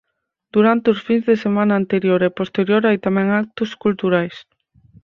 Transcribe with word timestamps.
Durante 0.55 0.87
os 0.93 0.99
fins 1.07 1.23
de 1.29 1.35
semana 1.45 1.73
anterior 1.81 2.19
e 2.29 2.35
posterior 2.39 2.81
hai 2.85 2.97
tamén 3.05 3.27
actos 3.43 3.69
culturais. 3.83 4.35